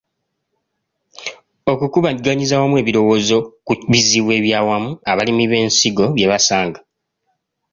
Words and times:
Okukubaganyiza 1.71 2.53
awamu 2.55 2.75
ebirowoozo 2.81 3.37
ku 3.65 3.73
bizibu 3.91 4.29
ebyawamu 4.39 4.91
abalimi 5.11 5.43
b’ensigo 5.51 6.05
bye 6.15 6.27
basanga. 6.31 6.79